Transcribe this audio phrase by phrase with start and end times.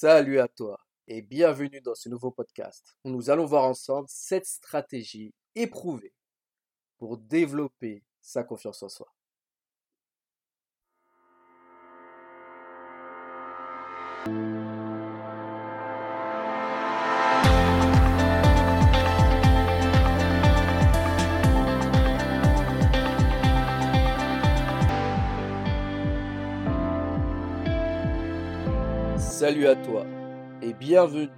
[0.00, 4.46] Salut à toi et bienvenue dans ce nouveau podcast où nous allons voir ensemble cette
[4.46, 6.14] stratégie éprouvée
[6.98, 9.12] pour développer sa confiance en soi.
[29.38, 30.04] Salut à toi
[30.62, 31.28] et bienvenue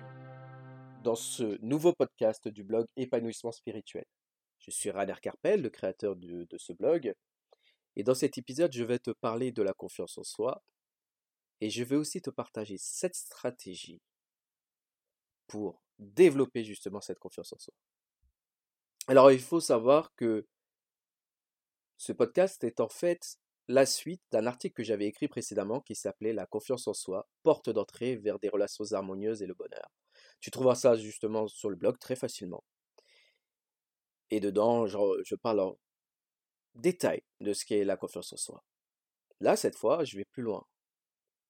[1.04, 4.06] dans ce nouveau podcast du blog Épanouissement spirituel.
[4.58, 7.12] Je suis Rainer Carpel, le créateur de, de ce blog,
[7.96, 10.62] et dans cet épisode, je vais te parler de la confiance en soi
[11.60, 14.00] et je vais aussi te partager cette stratégie
[15.46, 17.74] pour développer justement cette confiance en soi.
[19.08, 20.46] Alors, il faut savoir que
[21.98, 23.36] ce podcast est en fait
[23.70, 27.70] la suite d'un article que j'avais écrit précédemment qui s'appelait La confiance en soi, porte
[27.70, 29.92] d'entrée vers des relations harmonieuses et le bonheur.
[30.40, 32.64] Tu trouveras ça justement sur le blog très facilement.
[34.30, 35.78] Et dedans, je, parle en
[36.74, 38.64] détail de ce qu'est la confiance en soi.
[39.40, 40.66] Là, cette fois, je vais plus loin.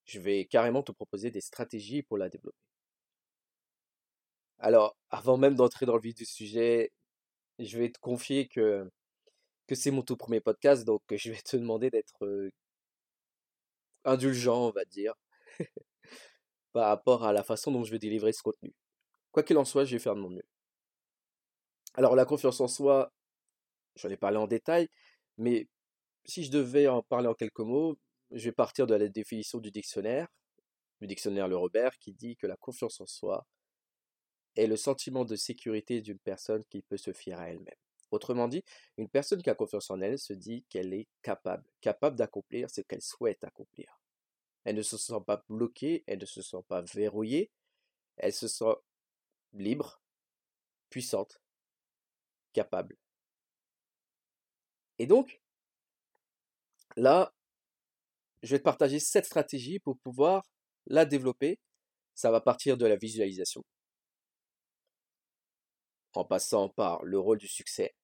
[0.05, 2.59] Je vais carrément te proposer des stratégies pour la développer.
[4.59, 6.93] Alors, avant même d'entrer dans le vif du sujet,
[7.59, 8.91] je vais te confier que
[9.75, 12.51] c'est mon tout premier podcast, donc je vais te demander d'être
[14.05, 15.15] indulgent, on va dire,
[16.73, 18.75] par rapport à la façon dont je vais délivrer ce contenu.
[19.33, 20.47] Quoi qu'il en soit, je vais faire de mon mieux.
[21.95, 23.13] Alors la confiance en soi,
[23.97, 24.89] j'en ai parlé en détail,
[25.39, 25.69] mais
[26.25, 27.99] si je devais en parler en quelques mots,
[28.31, 30.29] je vais partir de la définition du dictionnaire,
[31.01, 33.47] du dictionnaire Le Robert, qui dit que la confiance en soi
[34.57, 37.75] est le sentiment de sécurité d'une personne qui peut se fier à elle-même.
[38.11, 38.65] Autrement dit,
[38.97, 42.81] une personne qui a confiance en elle se dit qu'elle est capable, capable d'accomplir ce
[42.81, 44.01] qu'elle souhaite accomplir.
[44.65, 47.51] Elle ne se sent pas bloquée, elle ne se sent pas verrouillée,
[48.17, 48.75] elle se sent
[49.53, 50.03] libre,
[50.91, 51.41] puissante,
[52.53, 52.97] capable.
[54.99, 55.41] Et donc,
[56.97, 57.33] là,
[58.43, 60.43] je vais te partager cette stratégie pour pouvoir
[60.87, 61.59] la développer.
[62.15, 63.65] Ça va partir de la visualisation,
[66.13, 67.95] en passant par le rôle du succès,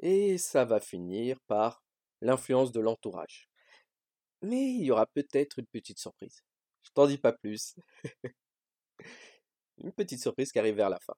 [0.00, 1.82] et ça va finir par
[2.20, 3.48] l'influence de l'entourage.
[4.42, 6.44] Mais il y aura peut-être une petite surprise.
[6.82, 7.74] Je t'en dis pas plus.
[9.78, 11.14] une petite surprise qui arrive vers la fin.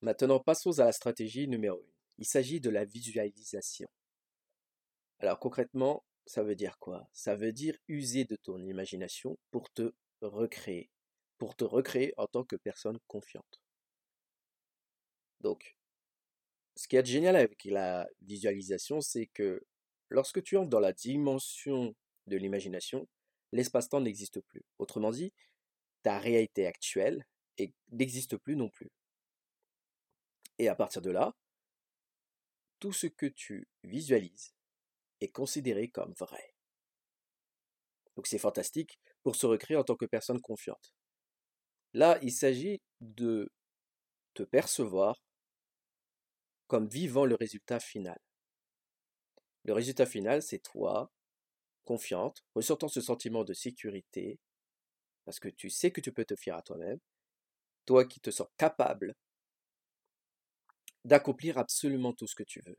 [0.00, 1.80] Maintenant, passons à la stratégie numéro 1.
[2.18, 3.88] Il s'agit de la visualisation.
[5.18, 7.08] Alors concrètement, ça veut dire quoi?
[7.12, 10.90] Ça veut dire user de ton imagination pour te recréer,
[11.38, 13.60] pour te recréer en tant que personne confiante.
[15.40, 15.76] Donc,
[16.76, 19.64] ce qui est génial avec la visualisation, c'est que
[20.08, 21.94] lorsque tu entres dans la dimension
[22.26, 23.08] de l'imagination,
[23.52, 24.62] l'espace-temps n'existe plus.
[24.78, 25.32] Autrement dit,
[26.02, 27.24] ta réalité actuelle
[27.92, 28.90] n'existe plus non plus.
[30.58, 31.34] Et à partir de là,
[32.80, 34.54] tout ce que tu visualises
[35.20, 36.54] est considéré comme vrai.
[38.16, 40.94] Donc c'est fantastique pour se recréer en tant que personne confiante.
[41.92, 43.50] Là, il s'agit de
[44.34, 45.23] te percevoir
[46.66, 48.18] comme vivant le résultat final.
[49.64, 51.10] Le résultat final, c'est toi,
[51.84, 54.38] confiante, ressortant ce sentiment de sécurité,
[55.24, 56.98] parce que tu sais que tu peux te fier à toi-même,
[57.86, 59.14] toi qui te sens capable
[61.04, 62.78] d'accomplir absolument tout ce que tu veux.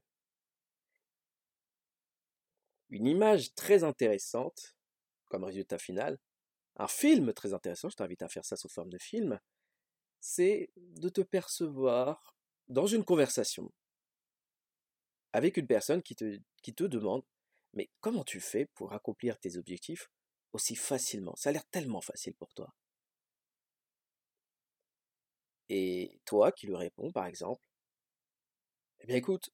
[2.90, 4.76] Une image très intéressante
[5.28, 6.20] comme résultat final,
[6.78, 9.40] un film très intéressant, je t'invite à faire ça sous forme de film,
[10.20, 12.35] c'est de te percevoir
[12.68, 13.72] dans une conversation
[15.34, 17.24] avec une personne qui te, demande
[17.74, 20.10] Mais comment tu fais pour accomplir tes objectifs
[20.54, 21.36] aussi facilement?
[21.36, 22.74] Ça a l'air tellement facile pour toi.
[25.70, 27.62] Et toi qui lui réponds, par exemple,
[29.02, 29.50] Eh bien écoute,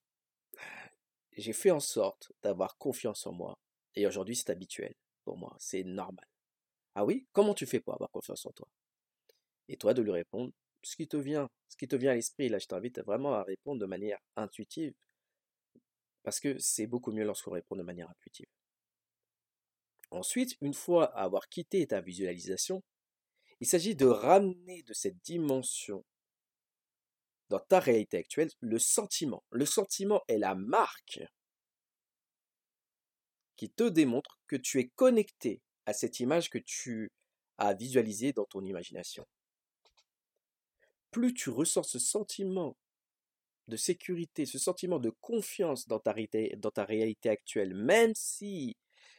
[1.36, 3.58] j'ai fait en sorte d'avoir confiance en moi,
[3.94, 4.94] et aujourd'hui c'est habituel
[5.24, 6.26] pour moi, c'est normal.
[6.94, 7.26] Ah oui?
[7.32, 8.68] Comment tu fais pour avoir confiance en toi?
[9.68, 11.48] Et toi de lui répondre ce qui te vient,
[12.10, 12.48] à l'esprit.
[12.48, 14.94] Là, je t'invite vraiment à répondre de manière intuitive,
[16.22, 18.46] parce que c'est beaucoup mieux lorsqu'on répond de manière intuitive.
[20.10, 22.82] Ensuite, une fois avoir quitté ta visualisation,
[23.60, 26.04] il s'agit de ramener de cette dimension
[27.48, 29.42] dans ta réalité actuelle le sentiment.
[29.50, 31.20] Le sentiment est la marque
[33.56, 37.12] qui te démontre que tu es connecté à cette image que tu
[37.58, 39.26] as visualisée dans ton imagination
[41.12, 42.76] plus tu ressens ce sentiment
[43.68, 46.14] de sécurité, ce sentiment de confiance dans ta,
[46.56, 48.76] dans ta réalité actuelle, même si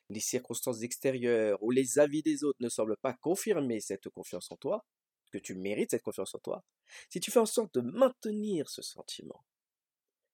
[0.10, 4.58] les circonstances extérieures ou les avis des autres ne semblent pas confirmer cette confiance en
[4.58, 4.86] toi,
[5.32, 6.64] que tu mérites cette confiance en toi,
[7.10, 9.46] si tu fais en sorte de maintenir ce sentiment,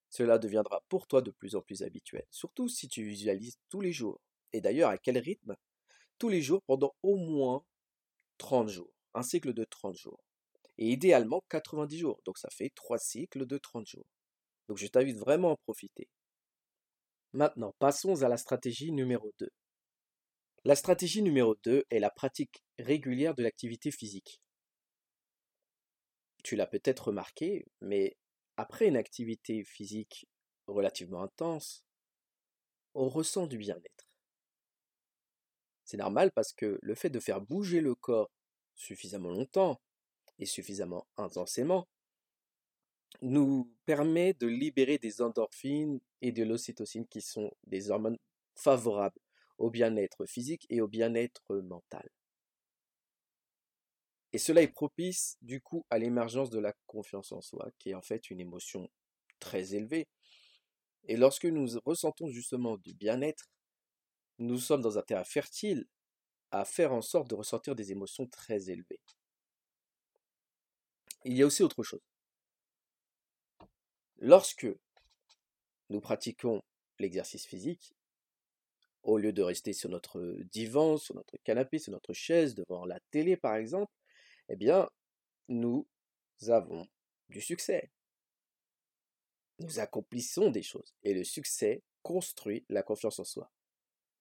[0.10, 3.92] cela deviendra pour toi de plus en plus habituel, surtout si tu visualises tous les
[3.92, 4.20] jours.
[4.54, 5.56] Et d'ailleurs, à quel rythme?
[6.18, 7.64] Tous les jours pendant au moins
[8.40, 10.20] 30 jours, un cycle de 30 jours.
[10.80, 14.08] Et idéalement 90 jours, donc ça fait 3 cycles de 30 jours.
[14.70, 16.08] Donc je t'invite vraiment à en profiter.
[17.34, 19.50] Maintenant, passons à la stratégie numéro 2.
[20.64, 24.42] La stratégie numéro 2 est la pratique régulière de l'activité physique.
[26.46, 28.16] Tu l'as peut-être remarqué, mais
[28.56, 30.28] après une activité physique
[30.66, 31.84] relativement intense,
[32.94, 34.08] on ressent du bien-être.
[35.84, 38.32] C'est normal parce que le fait de faire bouger le corps
[38.76, 39.82] suffisamment longtemps
[40.40, 41.88] et suffisamment intensément
[43.22, 48.18] nous permet de libérer des endorphines et de l'ocytocine qui sont des hormones
[48.56, 49.20] favorables
[49.58, 52.10] au bien-être physique et au bien-être mental.
[54.32, 57.96] Et cela est propice du coup à l'émergence de la confiance en soi, qui est
[57.96, 58.90] en fait une émotion
[59.40, 60.08] très élevée.
[61.06, 63.50] Et lorsque nous ressentons justement du bien-être,
[64.38, 65.88] nous sommes dans un terrain fertile
[66.52, 69.02] à faire en sorte de ressentir des émotions très élevées.
[71.26, 72.02] Il y a aussi autre chose.
[74.18, 74.68] Lorsque
[75.90, 76.62] nous pratiquons
[77.00, 77.96] l'exercice physique,
[79.04, 80.22] au lieu de rester sur notre
[80.52, 83.92] divan, sur notre canapé, sur notre chaise, devant la télé par exemple,
[84.50, 84.90] eh bien,
[85.48, 85.88] nous
[86.48, 86.88] avons
[87.30, 87.92] du succès.
[89.60, 93.52] Nous accomplissons des choses et le succès construit la confiance en soi.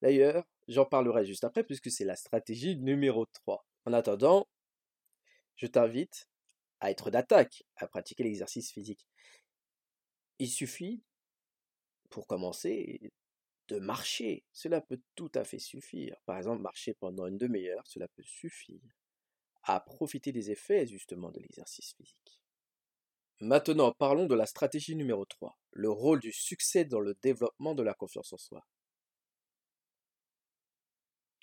[0.01, 3.65] D'ailleurs, j'en parlerai juste après puisque c'est la stratégie numéro 3.
[3.85, 4.47] En attendant,
[5.55, 6.29] je t'invite
[6.79, 9.07] à être d'attaque, à pratiquer l'exercice physique.
[10.39, 11.03] Il suffit,
[12.09, 13.11] pour commencer,
[13.67, 14.43] de marcher.
[14.51, 16.17] Cela peut tout à fait suffire.
[16.25, 18.81] Par exemple, marcher pendant une demi-heure, cela peut suffire
[19.63, 22.41] à profiter des effets justement de l'exercice physique.
[23.41, 27.83] Maintenant, parlons de la stratégie numéro 3, le rôle du succès dans le développement de
[27.83, 28.65] la confiance en soi.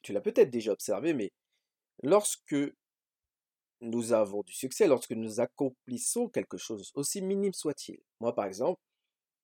[0.02, 1.32] Tu l'as peut-être déjà observé, mais
[2.02, 2.56] lorsque
[3.80, 8.80] nous avons du succès, lorsque nous accomplissons quelque chose, aussi minime soit-il, moi par exemple,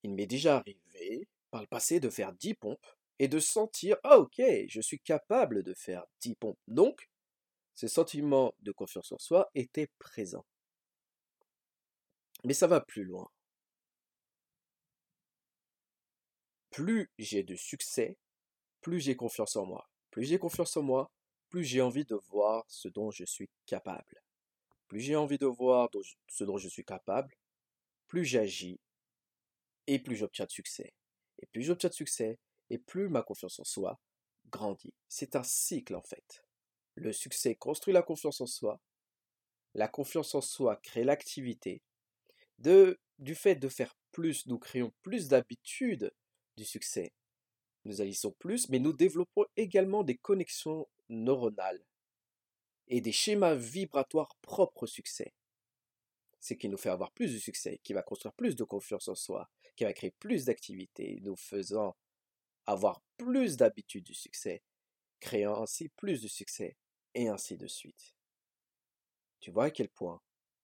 [0.03, 2.87] il m'est déjà arrivé par le passé de faire 10 pompes
[3.19, 6.59] et de sentir, ah ok, je suis capable de faire 10 pompes.
[6.67, 7.09] Donc,
[7.75, 10.45] ce sentiment de confiance en soi était présent.
[12.45, 13.29] Mais ça va plus loin.
[16.71, 18.17] Plus j'ai de succès,
[18.81, 19.89] plus j'ai confiance en moi.
[20.11, 21.11] Plus j'ai confiance en moi,
[21.53, 24.23] plus j'ai envie de voir ce dont je suis capable.
[24.89, 25.91] Plus j'ai envie de voir
[26.29, 27.35] ce dont je suis capable,
[28.09, 28.81] plus j'agis
[29.87, 30.95] et plus j'obtiens de succès.
[31.41, 32.39] Et plus j'obtiens de succès,
[32.71, 34.01] et plus ma confiance en soi
[34.51, 34.95] grandit.
[35.09, 36.43] C'est un cycle en fait.
[36.95, 38.81] Le succès construit la confiance en soi.
[39.75, 41.83] La confiance en soi crée l'activité.
[42.59, 46.15] Du fait de faire plus, nous créons plus d'habitudes
[46.57, 47.13] du succès.
[47.85, 51.85] Nous agissons plus, mais nous développons également des connexions neuronales
[52.89, 55.35] et des schémas vibratoires propres au succès.
[56.41, 59.15] Ce qui nous fait avoir plus de succès, qui va construire plus de confiance en
[59.15, 61.97] soi, qui va créer plus d'activités, nous faisant
[62.67, 64.63] avoir plus d'habitudes du succès,
[65.21, 66.77] créant ainsi plus de succès,
[67.15, 68.15] et ainsi de suite.
[69.41, 70.21] Tu vois à quel point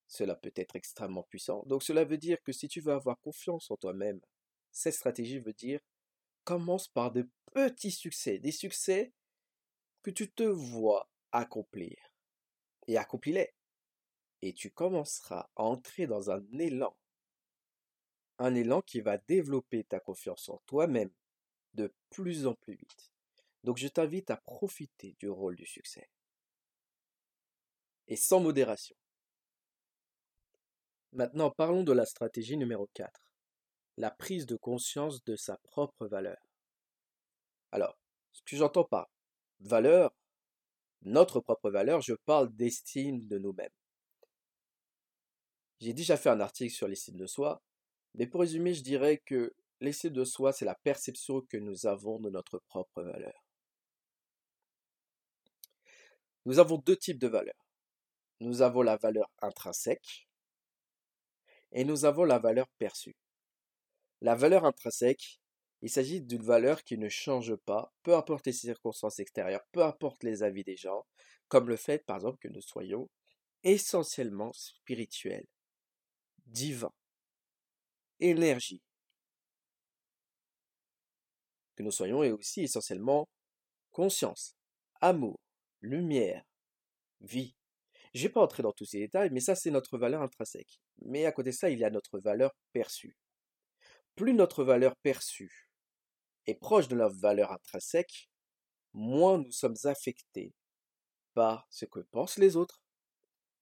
[0.06, 1.62] cela peut être extrêmement puissant.
[1.66, 4.20] Donc cela veut dire que si tu veux avoir confiance en toi-même,
[4.72, 5.80] cette stratégie veut dire
[6.44, 9.12] commence par de petits succès, des succès
[10.10, 11.96] tu te vois accomplir.
[12.86, 13.52] Et accomplis-les.
[14.42, 16.96] Et tu commenceras à entrer dans un élan.
[18.38, 21.10] Un élan qui va développer ta confiance en toi-même
[21.74, 23.12] de plus en plus vite.
[23.64, 26.08] Donc je t'invite à profiter du rôle du succès
[28.08, 28.96] et sans modération.
[31.12, 33.10] Maintenant, parlons de la stratégie numéro 4,
[33.96, 36.38] la prise de conscience de sa propre valeur.
[37.70, 37.98] Alors,
[38.32, 39.08] ce que j'entends par
[39.60, 40.14] valeur,
[41.02, 43.72] notre propre valeur, je parle d'estime de nous-mêmes.
[45.80, 47.62] J'ai déjà fait un article sur l'estime de soi,
[48.14, 52.18] mais pour résumer, je dirais que l'estime de soi, c'est la perception que nous avons
[52.18, 53.44] de notre propre valeur.
[56.46, 57.68] Nous avons deux types de valeurs
[58.40, 60.28] nous avons la valeur intrinsèque
[61.72, 63.16] et nous avons la valeur perçue.
[64.20, 65.40] La valeur intrinsèque,
[65.82, 70.24] il s'agit d'une valeur qui ne change pas, peu importe les circonstances extérieures, peu importe
[70.24, 71.06] les avis des gens,
[71.48, 73.08] comme le fait par exemple que nous soyons
[73.62, 75.46] essentiellement spirituels,
[76.46, 76.94] divins,
[78.18, 78.82] énergie,
[81.76, 83.28] que nous soyons et aussi essentiellement
[83.92, 84.56] conscience,
[85.00, 85.38] amour,
[85.80, 86.42] lumière,
[87.20, 87.54] vie.
[88.14, 90.80] Je vais pas entrer dans tous ces détails, mais ça c'est notre valeur intrinsèque.
[91.02, 93.16] Mais à côté de ça, il y a notre valeur perçue.
[94.16, 95.67] Plus notre valeur perçue
[96.48, 98.30] est proche de notre valeur intrinsèque,
[98.94, 100.54] moins nous sommes affectés
[101.34, 102.80] par ce que pensent les autres,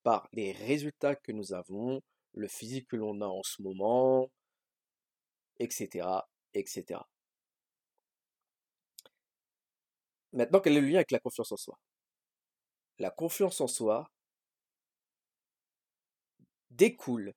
[0.05, 2.01] par les résultats que nous avons,
[2.35, 4.31] le physique que l'on a en ce moment,
[5.59, 6.07] etc.,
[6.55, 7.01] etc.
[10.33, 11.79] Maintenant, quel est le lien avec la confiance en soi?
[12.99, 14.09] La confiance en soi
[16.71, 17.35] découle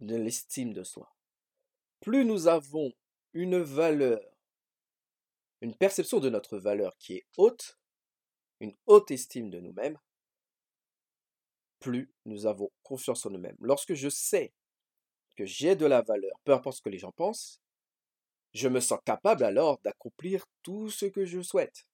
[0.00, 1.14] de l'estime de soi.
[2.00, 2.92] Plus nous avons
[3.36, 4.18] une valeur,
[5.60, 7.78] une perception de notre valeur qui est haute,
[8.60, 9.98] une haute estime de nous-mêmes,
[11.78, 13.58] plus nous avons confiance en nous-mêmes.
[13.60, 14.54] Lorsque je sais
[15.36, 17.60] que j'ai de la valeur, peu importe ce que les gens pensent,
[18.54, 21.86] je me sens capable alors d'accomplir tout ce que je souhaite.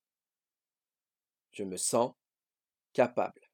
[1.50, 2.14] Je me sens
[2.92, 3.50] capable.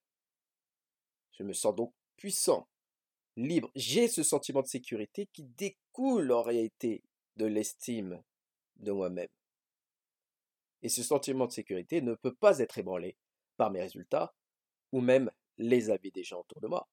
[1.33, 2.69] Je me sens donc puissant,
[3.37, 3.71] libre.
[3.75, 7.03] J'ai ce sentiment de sécurité qui découle en réalité
[7.39, 8.23] de l'estime
[8.77, 9.29] de moi-même.
[10.83, 13.17] Et ce sentiment de sécurité ne peut pas être ébranlé
[13.57, 14.35] par mes résultats
[14.93, 16.89] ou même les avis des gens autour de moi.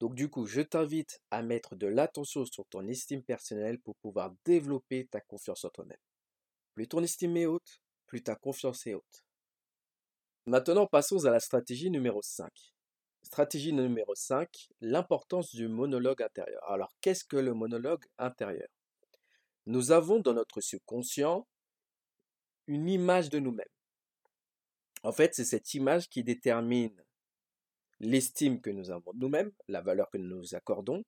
[0.00, 4.32] Donc du coup, je t'invite à mettre de l'attention sur ton estime personnelle pour pouvoir
[4.44, 5.98] développer ta confiance en toi-même.
[6.74, 9.24] Plus ton estime est haute, plus ta confiance est haute.
[10.46, 12.48] Maintenant, passons à la stratégie numéro 5.
[13.22, 16.62] Stratégie numéro 5, l'importance du monologue intérieur.
[16.70, 18.68] Alors, qu'est-ce que le monologue intérieur?
[19.68, 21.46] Nous avons dans notre subconscient
[22.68, 23.68] une image de nous-mêmes.
[25.02, 27.04] En fait, c'est cette image qui détermine
[28.00, 31.04] l'estime que nous avons de nous-mêmes, la valeur que nous nous accordons,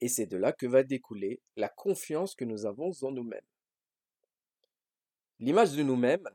[0.00, 3.46] et c'est de là que va découler la confiance que nous avons en nous-mêmes.
[5.40, 6.30] L'image de nous-mêmes,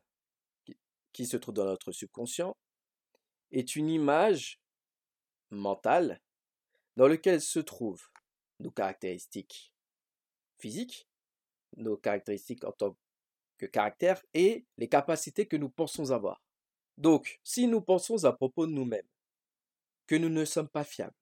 [1.13, 2.57] qui se trouve dans notre subconscient,
[3.53, 4.59] est une image
[5.51, 6.19] mentale
[6.97, 8.09] dans laquelle se trouvent
[8.59, 9.71] nos caractéristiques
[10.57, 11.08] physiques,
[11.77, 12.97] nos caractéristiques en tant
[13.57, 16.41] que caractère et les capacités que nous pensons avoir.
[16.97, 19.07] Donc, si nous pensons à propos de nous-mêmes
[20.07, 21.15] que nous ne sommes pas fiables,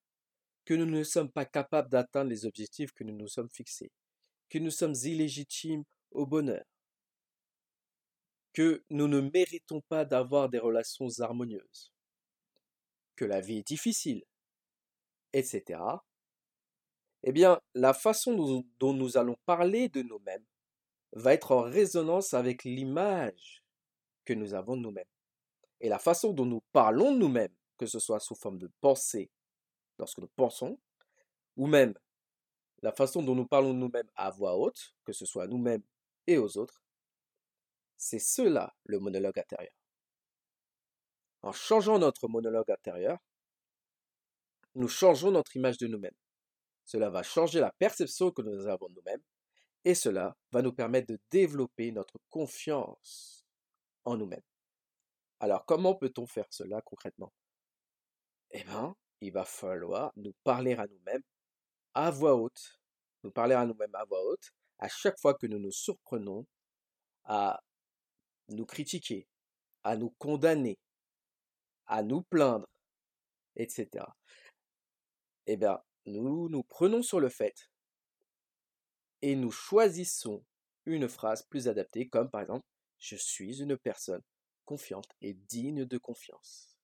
[0.66, 3.92] que nous ne sommes pas capables d'atteindre les objectifs que nous nous sommes fixés,
[4.50, 6.66] que nous sommes illégitimes au bonheur,
[8.54, 11.92] que nous ne méritons pas d'avoir des relations harmonieuses,
[13.16, 14.24] que la vie est difficile,
[15.34, 15.80] etc.,
[17.24, 20.46] eh bien, la façon dont nous allons parler de nous-mêmes
[21.14, 23.64] va être en résonance avec l'image
[24.26, 25.06] que nous avons de nous-mêmes.
[25.80, 29.32] Et la façon dont nous parlons de nous-mêmes que ce soit sous forme de pensée
[30.00, 30.80] lorsque nous pensons,
[31.56, 31.94] ou même
[32.82, 35.84] la façon dont nous parlons de nous-mêmes à voix haute, que ce soit à nous-mêmes
[36.28, 36.84] et aux autres,
[37.98, 39.74] c'est cela le monologue intérieur.
[41.42, 43.18] En changeant notre monologue intérieur,
[44.76, 46.14] nous changeons notre image de nous-mêmes.
[46.88, 49.22] Cela va changer la perception que nous avons de nous-mêmes
[49.84, 53.46] et cela va nous permettre de développer notre confiance
[54.06, 54.42] en nous-mêmes.
[55.42, 57.34] Alors comment peut-on faire cela concrètement?
[58.52, 61.24] Eh bien, il va falloir nous parler à nous-mêmes
[61.94, 62.80] à voix haute,
[63.24, 66.48] nous parler à nous-mêmes à voix haute, à chaque fois que nous nous surprenons
[67.26, 67.62] à
[68.48, 69.28] nous critiquer,
[69.84, 70.80] à nous condamner,
[71.86, 72.70] à nous plaindre,
[73.58, 74.06] etc.
[75.48, 77.70] Eh bien, nous nous prenons sur le fait
[79.22, 80.44] et nous choisissons
[80.86, 82.66] une phrase plus adaptée, comme par exemple,
[82.98, 84.22] je suis une personne
[84.66, 86.78] confiante et digne de confiance.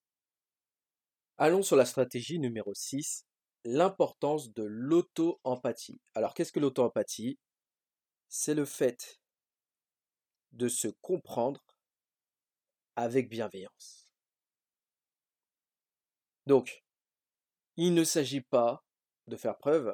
[1.38, 3.25] Allons sur la stratégie numéro 6,
[3.65, 6.00] l'importance de l'auto-empathie.
[6.13, 7.39] Alors qu'est-ce que l'auto-empathie?
[8.30, 9.20] C'est le fait
[10.51, 11.63] de se comprendre
[12.96, 14.12] avec bienveillance.
[16.46, 16.84] Donc,
[17.77, 18.83] il ne s'agit pas
[19.27, 19.94] de faire preuve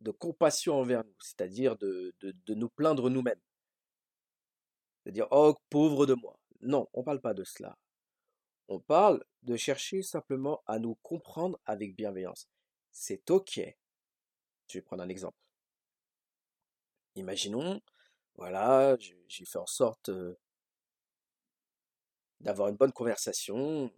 [0.00, 2.14] de compassion envers nous, c'est-à-dire de,
[2.48, 3.40] nous plaindre nous-mêmes.
[5.02, 6.38] C'est-à-dire, oh, pauvre de moi.
[6.60, 7.76] Non, on ne parle pas de cela.
[8.68, 12.48] On parle de chercher simplement à nous comprendre avec bienveillance.
[12.92, 13.60] C'est OK.
[14.68, 15.38] Je vais prendre un exemple.
[17.14, 17.80] Imaginons,
[18.34, 20.10] voilà, j'ai fait en sorte
[22.40, 23.90] d'avoir une bonne conversation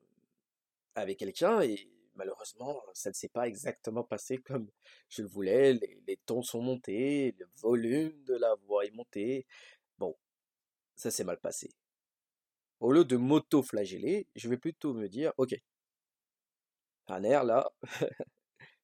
[0.94, 4.68] avec quelqu'un et malheureusement, ça ne s'est pas exactement passé comme
[5.08, 5.72] je le voulais.
[6.06, 9.46] Les, tons sont montés, le volume de la voix est monté.
[9.98, 10.14] Bon,
[10.96, 11.70] ça s'est mal passé.
[12.80, 15.54] Au lieu de m'auto-flageller, je vais plutôt me dire, ok,
[17.08, 17.70] un air là,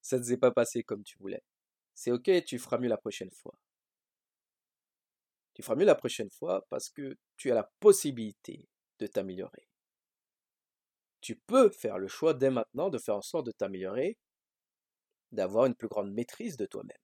[0.01, 1.43] ça ne s'est pas passé comme tu voulais.
[1.93, 3.53] C'est ok, tu feras mieux la prochaine fois.
[5.53, 8.67] Tu feras mieux la prochaine fois parce que tu as la possibilité
[8.99, 9.67] de t'améliorer.
[11.21, 14.17] Tu peux faire le choix dès maintenant de faire en sorte de t'améliorer,
[15.31, 16.97] d'avoir une plus grande maîtrise de toi-même.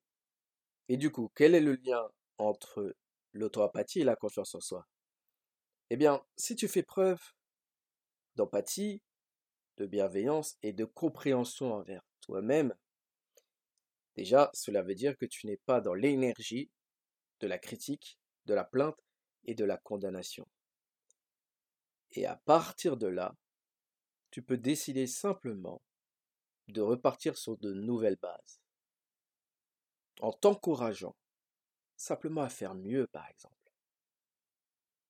[0.89, 2.95] Et du coup, quel est le lien entre
[3.33, 4.85] l'auto-empathie et la confiance en soi?
[5.89, 7.21] Eh bien, si tu fais preuve
[8.35, 9.01] d'empathie,
[9.77, 12.73] de bienveillance et de compréhension envers toi-même,
[14.15, 16.69] déjà, cela veut dire que tu n'es pas dans l'énergie
[17.39, 18.99] de la critique, de la plainte
[19.45, 20.47] et de la condamnation.
[22.11, 23.35] Et à partir de là,
[24.33, 25.79] tu peux décider simplement
[26.67, 28.59] de repartir sur de nouvelles bases.
[30.21, 31.15] En t'encourageant
[31.97, 33.71] simplement à faire mieux, par exemple.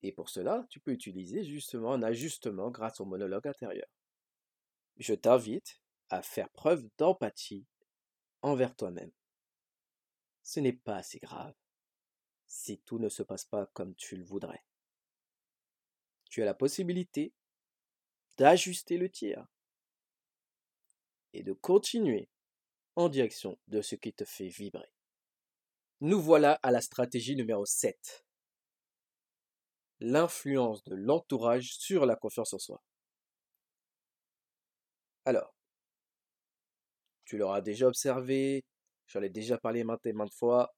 [0.02, 3.88] Et pour cela, tu peux utiliser justement un ajustement grâce au monologue intérieur.
[4.98, 7.66] Je t'invite à faire preuve d'empathie
[8.42, 9.14] envers toi-même.
[10.42, 11.56] Ce n'est pas assez grave
[12.46, 14.66] si tout ne se passe pas comme tu le voudrais.
[16.26, 17.32] Tu as la possibilité
[18.38, 19.46] d'ajuster le tir
[21.34, 22.30] et de continuer
[22.96, 24.92] en direction de ce qui te fait vibrer.
[26.02, 28.26] Nous voilà à la stratégie numéro 7.
[30.00, 32.84] L'influence de l'entourage sur la confiance en soi.
[35.26, 35.56] Alors,
[37.26, 38.66] tu l'auras déjà observé,
[39.08, 40.76] j'en ai déjà parlé maintes et maintes fois.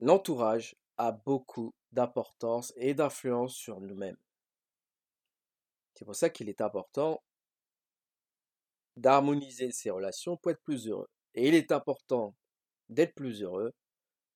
[0.00, 4.16] L'entourage a beaucoup d'importance et d'influence sur nous-mêmes.
[5.94, 7.22] C'est pour ça qu'il est important
[8.96, 11.08] d'harmoniser ses relations pour être plus heureux.
[11.34, 12.34] Et il est important
[12.88, 13.72] d'être plus heureux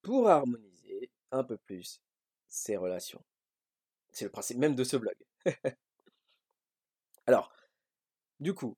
[0.03, 2.01] pour harmoniser un peu plus
[2.49, 3.25] ses relations.
[4.13, 5.17] C'est le principe même de ce blog.
[7.27, 7.53] Alors,
[8.41, 8.77] du coup,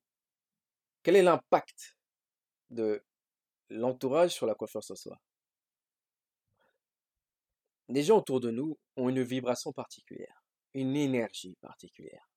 [1.03, 1.97] quel est l'impact
[2.71, 3.03] de
[3.69, 5.19] l'entourage sur la confiance en soi?
[7.89, 10.43] Les gens autour de nous ont une vibration particulière,
[10.75, 12.29] une énergie particulière.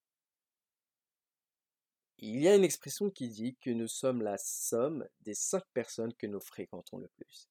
[2.17, 6.15] Il y a une expression qui dit que nous sommes la somme des cinq personnes
[6.15, 7.51] que nous fréquentons le plus.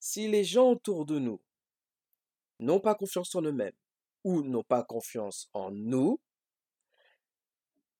[0.00, 1.40] Si les gens autour de nous
[2.58, 3.76] n'ont pas confiance en eux-mêmes
[4.24, 6.18] ou n'ont pas confiance en nous,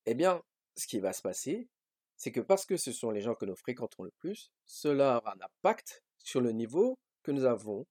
[0.06, 0.42] eh bien,
[0.74, 1.68] ce qui va se passer,
[2.16, 5.34] c'est que parce que ce sont les gens que nous fréquentons le plus, cela aura
[5.36, 7.86] un impact sur le niveau que nous avons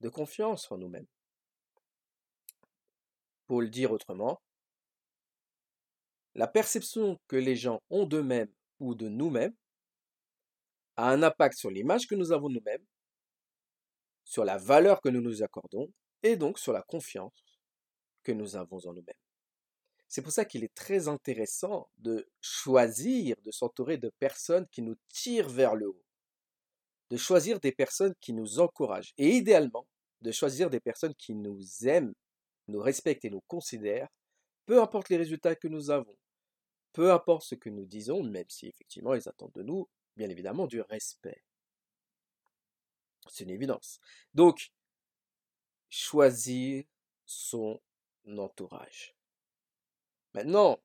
[0.00, 1.06] de confiance en nous-mêmes.
[3.46, 4.40] Pour le dire autrement,
[6.34, 9.54] la perception que les gens ont d'eux-mêmes ou de nous-mêmes
[10.96, 12.84] a un impact sur l'image que nous avons de nous-mêmes,
[14.24, 17.58] sur la valeur que nous nous accordons et donc sur la confiance
[18.22, 19.14] que nous avons en nous-mêmes.
[20.08, 24.96] C'est pour ça qu'il est très intéressant de choisir de s'entourer de personnes qui nous
[25.08, 26.04] tirent vers le haut,
[27.10, 29.86] de choisir des personnes qui nous encouragent et idéalement
[30.22, 32.14] de choisir des personnes qui nous aiment,
[32.68, 34.08] nous respectent et nous considèrent,
[34.64, 36.16] peu importe les résultats que nous avons,
[36.92, 40.66] peu importe ce que nous disons, même si effectivement ils attendent de nous, bien évidemment,
[40.66, 41.42] du respect.
[43.28, 44.00] C'est une évidence.
[44.34, 44.72] Donc,
[45.88, 46.84] choisir
[47.24, 47.80] son
[48.26, 49.14] entourage.
[50.34, 50.80] Maintenant,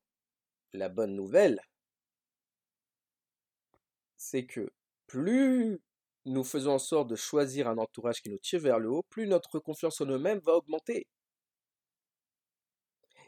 [0.74, 1.62] la bonne nouvelle,
[4.18, 4.72] c'est que
[5.08, 5.82] plus
[6.26, 9.28] nous faisons en sorte de choisir un entourage qui nous tire vers le haut, plus
[9.28, 11.08] notre confiance en nous-mêmes va augmenter.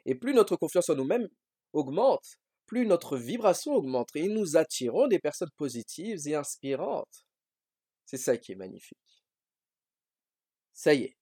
[0.06, 1.28] Et plus notre confiance en nous-mêmes
[1.72, 7.26] augmente, plus notre vibration augmente et nous attirons des personnes positives et inspirantes.
[8.06, 9.24] C'est ça qui est magnifique.
[10.74, 11.18] Ça y est,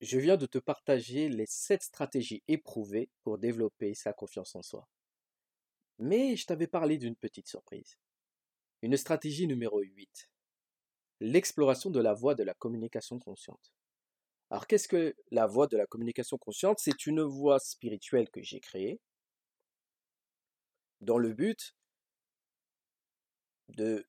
[0.00, 4.88] je viens de te partager les sept stratégies éprouvées pour développer sa confiance en soi.
[5.98, 7.98] Mais je t'avais parlé d'une petite surprise.
[8.82, 10.29] Une stratégie numéro 8.
[11.20, 13.72] L'exploration de la voie de la communication consciente.
[14.50, 16.78] Alors qu'est-ce que la voie de la communication consciente?
[16.80, 19.00] C'est une voie spirituelle que j'ai créée
[21.00, 21.74] dans le but
[23.68, 24.06] de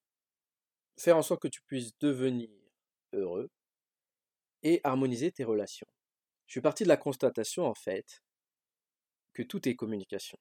[0.97, 2.49] faire en sorte que tu puisses devenir
[3.13, 3.49] heureux
[4.63, 5.87] et harmoniser tes relations.
[6.47, 8.21] Je suis parti de la constatation, en fait,
[9.33, 10.37] que tout est communication.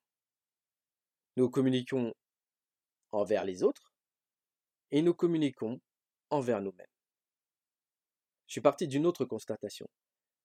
[1.37, 2.13] Nous communiquons
[3.13, 3.95] envers les autres
[4.91, 5.81] et nous communiquons
[6.31, 6.87] envers nous-mêmes.
[8.47, 9.87] Je suis parti d'une autre constatation.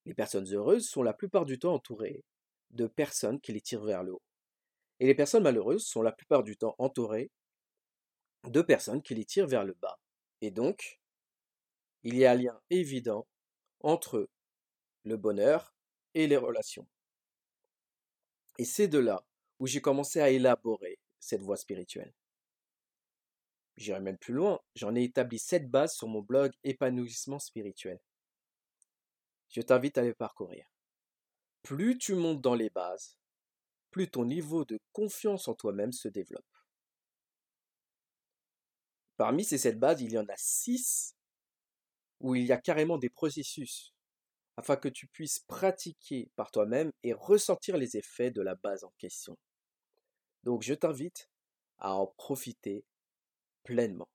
[0.05, 2.23] Les personnes heureuses sont la plupart du temps entourées
[2.71, 4.21] de personnes qui les tirent vers le haut.
[4.99, 7.31] Et les personnes malheureuses sont la plupart du temps entourées
[8.43, 9.97] de personnes qui les tirent vers le bas.
[10.41, 10.99] Et donc,
[12.03, 13.27] il y a un lien évident
[13.79, 14.29] entre
[15.03, 15.73] le bonheur
[16.13, 16.87] et les relations.
[18.57, 19.25] Et c'est de là
[19.59, 22.13] où j'ai commencé à élaborer cette voie spirituelle.
[23.77, 27.99] J'irai même plus loin, j'en ai établi sept bases sur mon blog Épanouissement spirituel.
[29.49, 30.65] Je t'invite à les parcourir.
[31.61, 33.17] Plus tu montes dans les bases,
[33.91, 36.45] plus ton niveau de confiance en toi-même se développe.
[39.17, 41.15] Parmi ces sept bases, il y en a six
[42.19, 43.93] où il y a carrément des processus
[44.57, 48.93] afin que tu puisses pratiquer par toi-même et ressentir les effets de la base en
[48.97, 49.37] question.
[50.43, 51.29] Donc je t'invite
[51.77, 52.85] à en profiter
[53.65, 54.07] pleinement.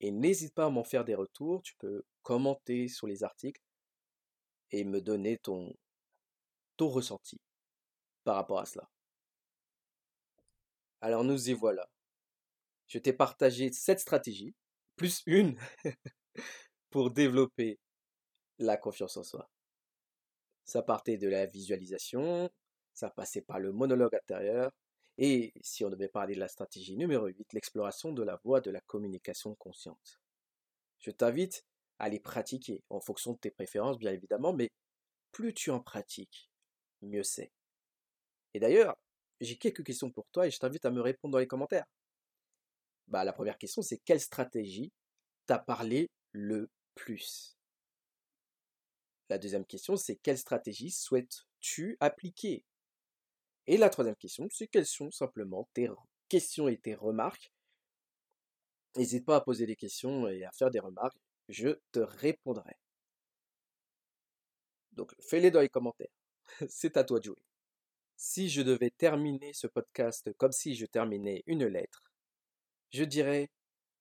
[0.00, 3.62] Et n'hésite pas à m'en faire des retours, tu peux commenter sur les articles
[4.72, 5.72] et me donner ton,
[6.76, 7.40] ton ressenti
[8.24, 8.90] par rapport à cela.
[11.00, 11.88] Alors nous y voilà.
[12.88, 14.54] Je t'ai partagé cette stratégie,
[14.96, 15.56] plus une,
[16.90, 17.78] pour développer
[18.58, 19.48] la confiance en soi.
[20.64, 22.50] Ça partait de la visualisation,
[22.94, 24.70] ça passait par le monologue intérieur,
[25.18, 28.70] et si on devait parler de la stratégie numéro 8, l'exploration de la voie de
[28.70, 30.20] la communication consciente.
[30.98, 31.64] Je t'invite
[31.98, 34.70] à les pratiquer en fonction de tes préférences, bien évidemment, mais
[35.30, 36.50] plus tu en pratiques,
[37.02, 37.52] mieux c'est.
[38.54, 38.96] Et d'ailleurs,
[39.40, 41.86] j'ai quelques questions pour toi et je t'invite à me répondre dans les commentaires.
[43.08, 44.92] Bah, la première question, c'est quelle stratégie
[45.46, 47.56] t'a parlé le plus?
[49.28, 52.64] La deuxième question, c'est quelle stratégie souhaites-tu appliquer
[53.66, 55.88] et la troisième question, c'est quelles sont simplement tes
[56.28, 57.52] questions et tes remarques?
[58.96, 62.76] N'hésite pas à poser des questions et à faire des remarques, je te répondrai.
[64.92, 66.12] Donc fais-les dans les commentaires.
[66.68, 67.42] c'est à toi de jouer.
[68.16, 72.04] Si je devais terminer ce podcast comme si je terminais une lettre,
[72.92, 73.50] je dirais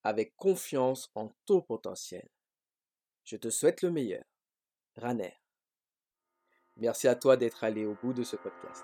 [0.04, 2.28] avec confiance en ton potentiel.
[3.24, 4.24] Je te souhaite le meilleur.
[4.98, 5.40] Raner.
[6.76, 8.84] Merci à toi d'être allé au bout de ce podcast.